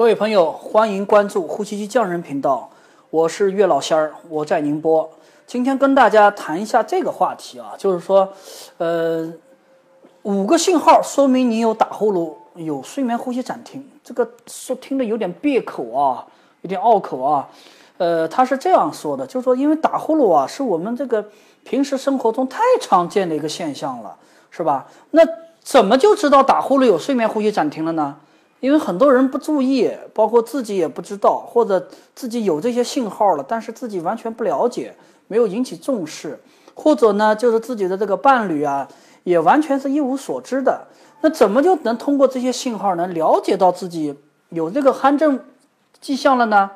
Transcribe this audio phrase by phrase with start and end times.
[0.00, 2.70] 各位朋友，欢迎关注呼吸机匠人频道，
[3.10, 5.10] 我是岳老仙儿，我在宁波。
[5.44, 8.32] 今天跟大家谈一下这个话题啊，就是说，
[8.76, 9.28] 呃，
[10.22, 13.84] 五个信号说明你有打呼噜、有睡眠呼吸暂停。
[14.04, 16.24] 这个说听着有点别口啊，
[16.60, 17.48] 有点拗口啊。
[17.96, 21.28] 呃，他是这样说的，就是说，因为打呼噜啊，是我们这个
[21.64, 24.14] 平时生活中太常见的一个现象了，
[24.52, 24.86] 是吧？
[25.10, 25.22] 那
[25.60, 28.14] 怎么就知道打呼噜有睡眠呼吸暂停了呢？
[28.60, 34.94] 因为很多人不注意，包括自己也不知道，或者自己有这些信号了，但是自己完全不了解，
[35.28, 36.38] 没有引起重视，
[36.74, 38.88] 或者呢，就是自己的这个伴侣啊，
[39.22, 40.86] 也完全是一无所知的。
[41.20, 44.14] 那怎么就能通过这些信号能了解到自己
[44.50, 45.38] 有这个鼾症
[46.00, 46.70] 迹象了呢？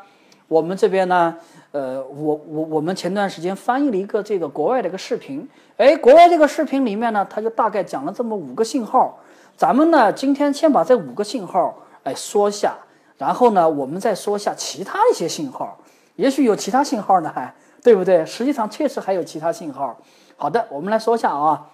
[0.49, 1.35] 我们这边呢，
[1.71, 9.19] 呃，我我我们前段时间翻译了一个这个国外的一个视频，哎，国外这个视频里面呢，他就大概讲了这么五个信号。
[9.57, 12.77] 咱们呢，今天先把这五个信号哎说下，
[13.19, 15.79] 然后呢，我们再说下其他一些信号，
[16.17, 18.25] 也许有其他信号呢，还对不对？
[18.27, 19.97] 实际上确实还有其他信号。
[20.37, 21.69] 好的，我们来说一下啊，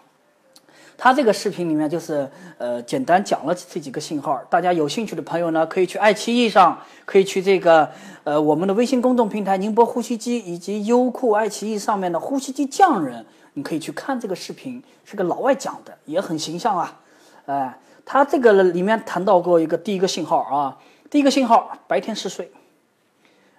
[0.97, 7.91] 他这个视频里面就是呃简单讲了这几个信号，大家有兴趣的朋友呢，可以去爱奇艺上，可以去这个
[8.25, 17.01] 呃我们的微信公众平台宁波呼吸机以及优酷、爱奇艺上面的呼吸机匠人，你可以去看这个视频，是个老外讲的，也很形象啊。
[17.47, 17.79] 哎，
[18.11, 20.79] 他这个里面谈到过一个第一个信号啊，
[21.11, 22.51] 第一个信号白天嗜睡。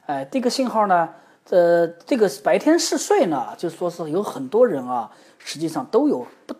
[0.07, 1.07] 哎，这个信号呢，
[1.51, 6.55] 呃，这个白天嗜睡呢，就说是有很多人啊，实际上都有不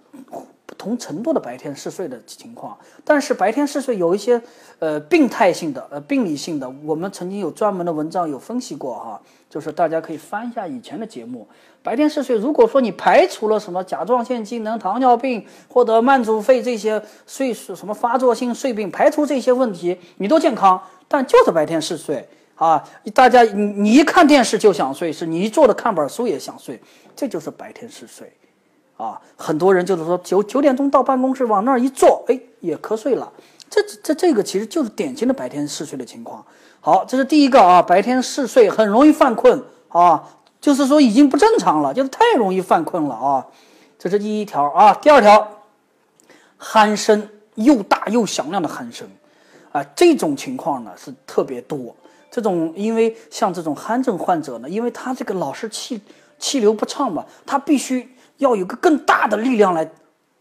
[0.68, 2.78] 不同程度的白天嗜睡的情况。
[3.04, 4.40] 但是白天嗜睡有一些
[4.78, 9.20] 呃病态性的、呃病理性的，我们曾经有专门的文章有分析过哈，
[9.50, 11.48] 就是大家可以翻一下以前的节目。
[11.82, 22.84] 白天嗜睡，如果说你排除了什么甲状腺机能、糖尿病或者慢阻肺这些睡什么发作性睡病，排除这些问题，你都健康，但就是白天嗜睡啊！
[23.14, 26.80] 大家你你一看电视就想睡，是你一坐着看本书也想睡，
[27.16, 28.30] 这就是白天嗜睡
[28.98, 29.20] 啊！
[29.38, 33.32] 很多人就是说九九点钟到办公室往那儿一坐，哎，也瞌睡了，
[33.70, 36.44] 这这这个其实就是典型的白天嗜睡的情况。
[36.82, 40.30] 好，这是第一个啊，白天嗜睡很容易犯困啊。
[40.62, 43.48] 就是说已经不正常了，就是太容易犯困了啊，
[43.98, 44.94] 这是第一条啊。
[44.94, 45.48] 第二条，
[46.60, 49.08] 鼾声又大又响亮的鼾声，
[49.72, 51.96] 啊，这种情况呢是特别多。
[52.30, 56.02] 这种因为像这种鼾症患者呢，因为他这个老是气
[56.38, 59.90] 气流不畅嘛，他必须要有个更大的力量来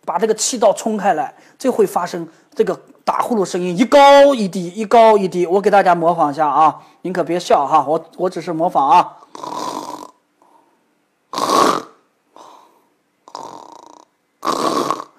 [0.08, 2.74] 把这个气道冲开来，这会发生这个
[3.04, 5.44] 打呼噜声音一高一低，一高一低。
[5.46, 9.18] 我给大家模仿一下啊，您可别笑哈，我我只是模仿啊。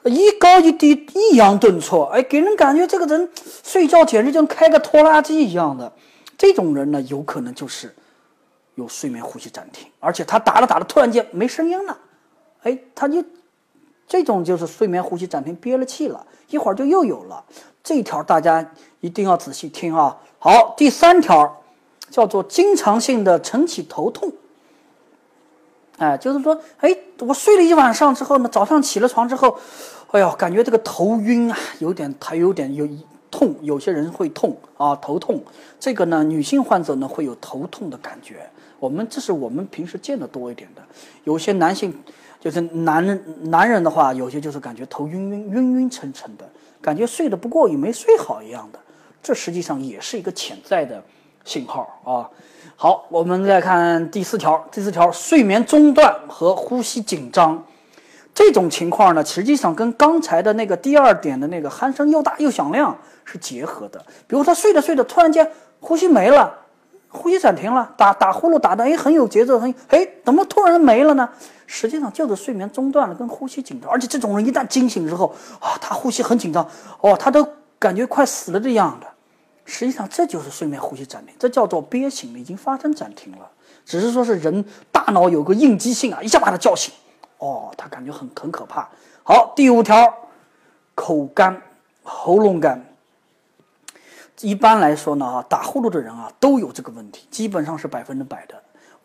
[0.05, 3.29] 一高一低，抑扬顿挫，哎，给人感觉这个人
[3.63, 5.93] 睡觉简直就开个拖拉机一样的。
[6.35, 7.95] 这种人呢，有可能就是
[8.73, 11.95] 有睡眠呼吸暂停，而且他打着打着突然间没声音了，
[12.63, 13.23] 哎，他就
[14.09, 17.45] 这种就是睡眠呼吸暂停，憋了气了，一会儿就又有了。
[17.83, 18.71] 这条大家
[19.01, 20.17] 一定要仔细听啊。
[20.39, 21.61] 好，第三条
[22.09, 24.33] 叫做经常性的晨起头痛。
[25.99, 29.59] 哎，就是说，哎，我睡了一晚上之后呢，早上起了床之后，
[30.09, 32.87] 哎呦，感觉这个头晕啊，有点，还有点有
[33.29, 35.39] 痛，有些人会痛啊，头痛。
[35.79, 38.49] 这个呢，女性患者呢会有头痛的感觉。
[38.79, 40.81] 我们这是我们平时见的多一点的。
[41.25, 41.93] 有些男性
[42.39, 46.47] 就是男人，男人的话，有些就是感觉头晕晕、晕晕沉沉的，
[46.81, 48.79] 感觉睡得不过瘾，没睡好一样的。
[49.21, 51.03] 这实际上也是一个潜在的
[51.43, 52.29] 信号啊。
[52.77, 54.65] 好，我们再看第四条。
[54.71, 57.61] 第四条，睡眠中断和呼吸紧张，
[58.33, 63.99] 这种情况呢，实际上跟刚才的那个第二点的那个鼾声又大又响亮是结合的。
[64.27, 65.51] 比如他睡着睡着，突然间
[65.81, 66.57] 呼吸没了，
[67.09, 71.27] 呼吸暂停了，打打呼噜打的哎很有节奏，很哎怎么突然没了呢？
[71.65, 73.89] 实际上就是睡眠中断了，跟呼吸紧张。
[73.89, 76.67] 而且这种人一旦惊醒之后啊，他呼吸很紧张，
[77.01, 79.07] 哦，他都感觉快死了这样的。
[79.65, 83.49] 实际上这就是睡眠呼吸暂停，这叫做憋醒了，已经发生暂停了。
[83.85, 86.93] 只是说是人大脑有个应激性啊，一下把他叫醒，
[87.37, 88.87] 哦，他感觉很很可怕。
[89.23, 90.11] 好，第五条，
[90.95, 91.61] 口干、
[92.03, 92.83] 喉咙干。
[94.41, 98.55] 一般来说呢，啊，打呼噜的人啊都有这个问题，基本上是百分之百的。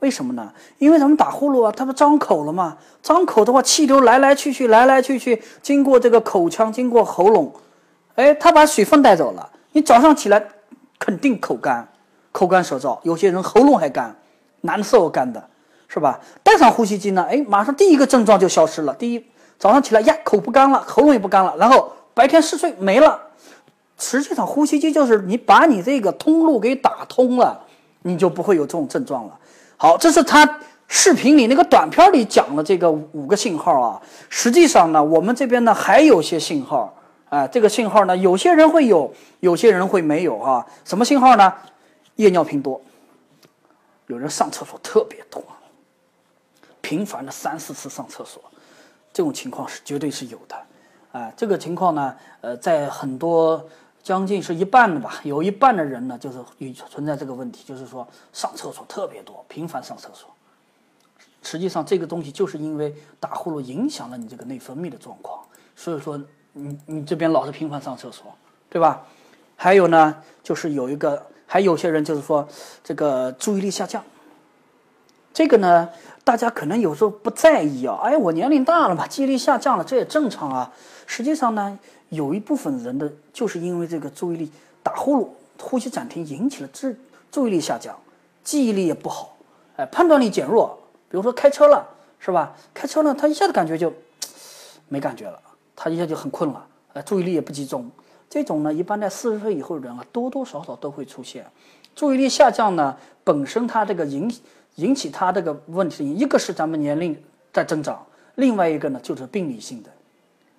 [0.01, 0.53] 为什么呢？
[0.79, 2.77] 因为咱们打呼噜啊，他不张口了吗？
[3.03, 7.53] 张口的话，气流来来去去，来来去去，经过这个口腔，经过喉咙，
[8.15, 9.51] 哎，他把水分带走了。
[9.73, 10.45] 你早上起来。
[10.97, 11.87] 肯定口干，
[12.33, 14.17] 口干舌燥，有些人喉咙还干，
[14.63, 15.45] 难受干的，
[15.87, 16.19] 是吧？
[16.43, 18.95] 戴上呼吸机呢，哎，马上第一个症状就消失了。
[18.95, 19.23] 第一，
[19.59, 23.21] 早上起来呀，口不干了，喉咙也不干了，然后白天嗜睡没了，
[23.99, 27.65] 实际上呼吸机就是你把你这个通路给打通了，
[28.03, 29.39] 你就不会有这种症状了。
[29.77, 34.03] 好，这是他视频里那个短片里讲的这个五个信号啊。
[34.29, 36.95] 实际上呢，我们这边呢还有些信号，
[37.29, 40.67] 啊，这个信号呢，有些人会有，有些人会没有啊。
[40.85, 41.53] 什么信号呢？
[42.17, 42.81] 夜尿频多，
[44.07, 45.43] 有人上厕所特别多，
[46.81, 48.41] 频繁的三四次上厕所，
[49.13, 50.57] 这种情况是绝对是有的。
[51.11, 53.65] 啊，这个情况呢，呃，在很多
[54.05, 56.39] 将近是一半的吧，有一半的人呢，就是
[56.91, 60.29] 存在这个问题，就是说上厕所特别多，频繁上厕所。
[61.43, 65.43] 实际上，这个东西就是因为打呼噜影响了你这个内分泌的状况，
[65.75, 66.21] 所以说
[66.53, 68.27] 你你这边老是频繁上厕所，
[68.69, 69.07] 对吧？
[69.57, 72.47] 还有呢，就是有一个，还有些人就是说
[72.83, 74.05] 这个注意力下降，
[75.35, 75.91] 这个呢。
[76.25, 80.73] 大家可能有时候不在意啊，哎，我年龄大了嘛，记忆力下降了，这也正常啊。
[81.07, 81.79] 实际上呢，
[82.09, 84.51] 有一部分人的就是因为这个注意力
[84.83, 85.29] 打呼噜、
[85.61, 86.95] 呼吸暂停引起了注
[87.31, 87.95] 注意力下降，
[88.43, 89.37] 记忆力也不好，
[89.77, 90.79] 哎，判断力减弱。
[91.11, 91.87] 比如说开车了，
[92.19, 92.57] 是吧？
[92.73, 93.93] 开车呢，他一下子感觉就
[94.89, 95.39] 没感觉了，
[95.77, 97.87] 他一下就很困了，哎，注意力也不集中。
[98.31, 101.45] 这种呢，一般在四十岁以后的人啊，多多少少都会出现。
[101.95, 104.35] 注意力下降呢，本身它这个影。
[104.77, 107.17] 引起他这个问题，一个是咱们年龄
[107.53, 108.05] 在增长，
[108.37, 109.91] 另外一个呢就是病理性的，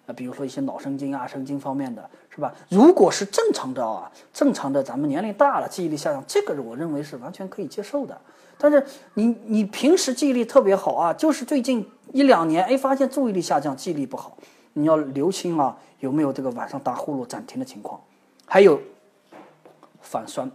[0.07, 2.53] 啊，比如说一些脑神经啊、神经方面的，是吧？
[2.69, 8.19] 如果是正常的啊，正常的，咱们年龄大了，记忆力下降，这个我认为是完全可以接受的。
[8.57, 8.85] 但是
[9.15, 14.37] 你你平时记忆力特别好啊，就是最近一两年，哎，发现注意力下降，记忆力不好，
[14.73, 17.99] 你要留心啊，有没有这个晚上打呼噜暂停的情况？
[18.45, 18.79] 还有
[19.99, 20.49] 反酸、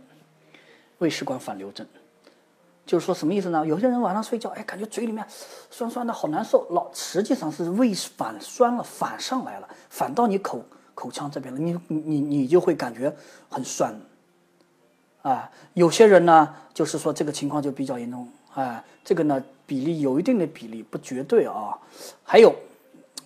[0.99, 1.87] 胃食管反流症。
[2.91, 3.65] 就是说什么意思呢？
[3.65, 5.25] 有些人晚上睡觉，哎，感觉嘴里面
[5.71, 6.67] 酸酸的，好难受。
[6.71, 10.61] 老实际上是胃反酸了，反上来了，反到你口
[10.93, 13.15] 口腔这边了，你你你就会感觉
[13.49, 13.95] 很酸。
[15.23, 18.29] 啊，有些人呢，就是说这个情况就比较严重。
[18.55, 21.79] 啊，这个呢比例有一定的比例，不绝对啊。
[22.25, 22.53] 还有，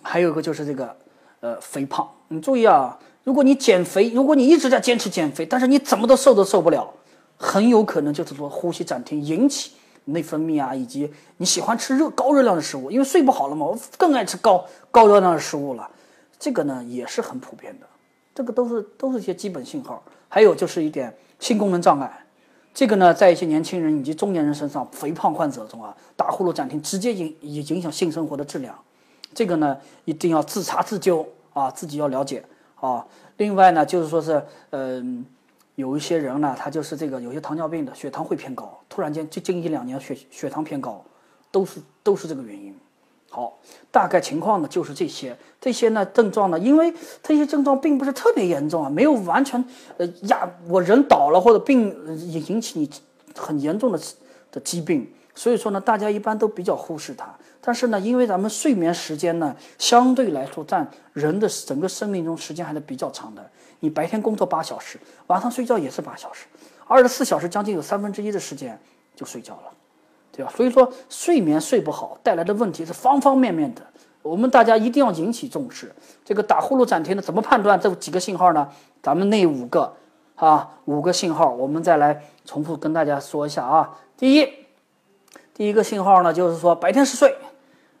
[0.03, 0.95] 还有一个就是这个
[1.39, 2.07] 呃肥胖。
[2.27, 6.93] 你注意啊，如果你减肥，如果你一直在坚持减肥，但是你怎么都瘦都瘦不了。
[7.37, 9.71] 很有可能就是说呼吸暂停引起
[10.05, 15.89] 内分泌啊，以及你喜欢吃热高热量的食物，因为睡不好了嘛，我更爱吃高高热量的食物了。
[16.39, 17.87] 这个呢也是很普遍的，
[18.33, 20.03] 这个都是都是一些基本信号。
[20.29, 22.25] 还有就是一点性功能障碍，
[22.73, 28.77] 这个呢在一些年轻人以及中年人身上，肥胖患者中啊，打呼噜暂停直接影也影响性生活的质量。
[29.33, 32.43] 这个呢一定要自查自纠啊，自己要了解
[32.75, 33.05] 啊。
[33.37, 35.25] 另外呢就是说是嗯。
[35.75, 41.03] 有一些人呢，他就是这个有些糖尿病的，血糖会偏高，突然间就近一两年血血糖偏高，
[41.51, 42.73] 都是都是这个原因。
[43.29, 43.59] 好，
[43.91, 49.61] 大概情况呢就是这些，这些呢症状呢，因为这些症状并不是特别严重啊，没有完全
[49.97, 52.89] 呃压我人倒了或者病引引起你
[53.35, 53.99] 很严重的
[54.51, 57.35] 的疾病，所以说呢，大家一般都比较忽视它。
[57.59, 63.49] 但是呢，因为咱们睡眠时间呢相对来说占人的整个生命中时间还是比较长的。
[63.79, 66.45] 你白天工作八小时，晚上睡觉也是八小时，
[66.87, 68.79] 二十四小时将近有三分之一的时间
[69.15, 69.71] 就睡觉了，
[70.31, 70.51] 对吧？
[70.55, 73.81] 所以说睡眠睡不好带来的问题是方方面面的，
[74.21, 75.93] 我们大家一定要引起重视。
[76.23, 78.69] 这个打呼噜暂停的怎么判断这几个信号呢？
[79.03, 79.95] 咱们那五个
[80.35, 83.97] 啊，五个信号，我们再来重复跟大家说一下啊。
[84.17, 84.47] 第一，
[85.53, 87.35] 第一个信号呢，就是说白天嗜睡，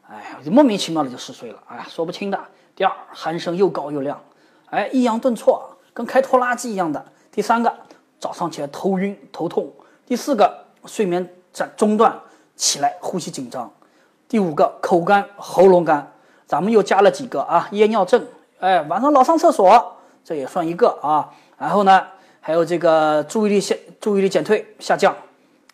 [0.09, 2.39] 哎，莫名其妙的就嗜睡了，哎，说不清的。
[2.75, 4.19] 第二，鼾声又高又亮。
[4.69, 7.03] 哎，抑扬顿挫，跟开拖拉机一样的。
[7.31, 7.73] 第三个，
[8.19, 9.71] 早上起来头晕头痛。
[10.05, 12.19] 第四个，睡眠在中断，
[12.55, 13.71] 起来呼吸紧张。
[14.27, 16.11] 第五个，口干喉咙干。
[16.47, 17.67] 咱们又加了几个啊？
[17.71, 18.23] 夜尿症，
[18.59, 21.33] 哎，晚上老上厕所，这也算一个啊。
[21.57, 22.05] 然后呢，
[22.39, 25.15] 还有这个注意力下注意力减退下降。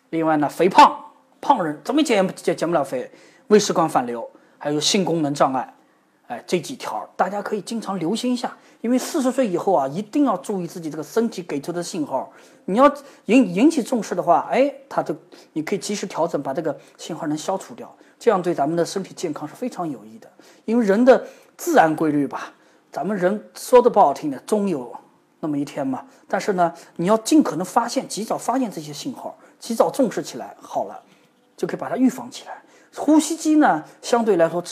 [0.08, 0.98] 另外呢，肥胖，
[1.40, 3.10] 胖人怎么减减减不了肥？
[3.48, 5.74] 胃食管反流，还有性功能障碍。
[6.32, 12.32] 哎，这几条大家可以经常留心一下，因为四十岁以后啊，一定要注意自己这个身体给出的信号。
[12.64, 12.90] 你要
[13.26, 15.14] 引引起重视的话，哎，它就
[15.52, 20.30] 你可以及时调整，把这个信号能消除掉，这样对咱们的身体健康是非常有益的。
[20.64, 21.22] 因为人的
[21.58, 22.54] 自然规律吧，
[22.90, 24.90] 咱们人说的不好听的，终有
[25.40, 26.06] 那么一天嘛。
[26.26, 30.98] 但是呢，你要尽可能发现，及早发现这些信号，及早重视起来，好了，
[31.58, 32.62] 就可以把它预防起来。
[32.94, 34.62] 呼吸机呢，相对来说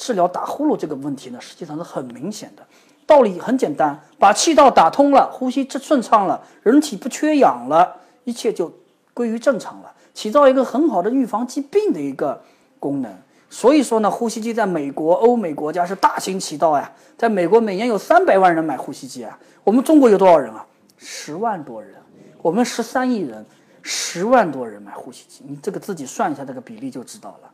[0.00, 2.62] 治疗打呼噜这个问题呢，实际上是很明显的。
[3.06, 8.72] 道理很简单，把气道打通了，呼吸顺畅了，人体不缺氧了，一切就
[9.12, 12.42] 归于正常了，起到一个很好的预防疾病的一个
[12.78, 13.14] 功能。
[13.50, 16.90] 所以说呢，呼吸机在美国、欧美国家是大行其道呀。
[17.18, 19.38] 在美国，每年有三百万人买呼吸机啊。
[19.62, 20.64] 我们中国有多少人啊？
[20.96, 21.92] 十万多人。
[22.40, 23.44] 我们十三亿人，
[23.82, 27.50] 十万多人买呼吸机，你这个自己算一下这个比例就知道了。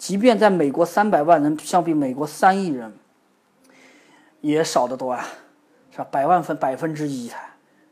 [0.00, 2.90] 即便在美国三百万人，相比美国三亿人，
[4.40, 5.26] 也少得多啊，
[5.92, 6.08] 是吧？
[6.10, 7.50] 百万分百分之一才，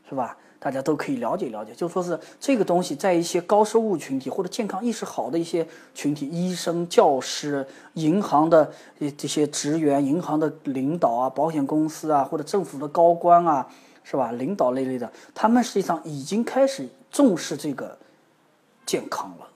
[0.09, 0.35] 是吧？
[0.57, 8.71] 大家都可以了解了解，就说是这个东西在一些高收入群体或者健康意识好的一些群体，医生、教师、银行的
[9.15, 13.69] 这些职员、银行的领导啊、保险公司啊或者政府的高官啊，
[14.03, 14.31] 是吧？
[14.31, 17.95] 领导类类的，他们实际上已经开始重视这个
[18.83, 19.47] 健康了，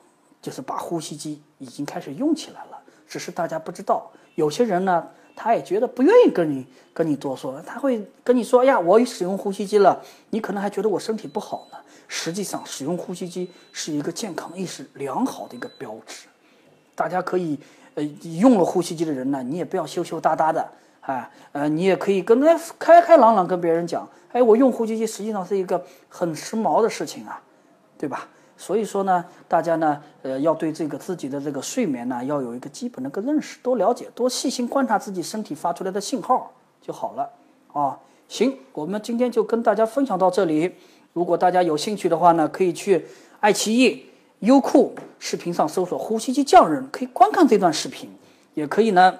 [0.44, 4.12] 就是把呼吸机已经开始用起来了，只是大家不知道。
[4.36, 5.08] 有些人呢。
[5.36, 11.78] 他也觉得不愿意跟你跟你多说，他会跟你说：“哎呀，我使用呼吸机了。”你可能还觉得我身体不好呢。
[12.08, 16.28] 实际上，使用呼吸机是一个健康意识良好的一个标志。
[16.94, 17.60] 大家可以，
[17.96, 18.04] 呃，
[18.40, 20.70] 用了呼吸机的人呢，你也不要羞羞答答的，
[21.02, 27.42] 啊，呃，你也可以跟那开开朗朗跟别人讲：“哎，我用呼吸机实际上是一个很时髦的事情啊，
[27.98, 28.30] 对吧？”
[28.64, 36.50] 所以说呢，大家呢，呃，要对这个自己的这个睡眠呢，要有一个基本的个认识，多了解，多细心观察自己身体发出来的信号
[36.82, 37.30] 就好了
[37.74, 38.00] 啊。
[38.30, 40.76] 行，我们今天就跟大家分享到这里。
[41.12, 43.06] 如果大家有兴趣的话呢，可以去
[43.42, 44.06] 爱奇艺、
[44.40, 48.10] 优酷视频上搜索“呼吸机匠人”，可以观看这段视频，
[48.54, 49.14] 也可以呢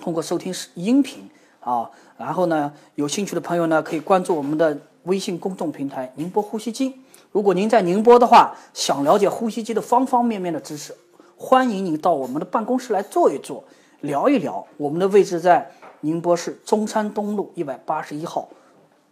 [0.00, 1.28] 通过收听音频
[1.60, 1.90] 啊。
[2.16, 6.94] 然后呢，有兴趣的朋友呢，可以关注我们的微信公众平台“宁波呼吸机”。
[7.32, 10.96] 如果您在宁波的话，想了解呼吸机的方方面面的知识，
[11.36, 13.62] 欢迎您到我们的办公室来坐一坐，
[14.00, 14.66] 聊一聊。
[14.76, 15.70] 我们的位置在
[16.00, 18.48] 宁波市中山东路一百八十一号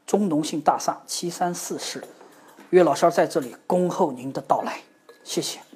[0.04, 2.02] 中农信大厦七三四室，
[2.70, 4.80] 岳老师在这里恭候您的到来，
[5.22, 5.67] 谢谢。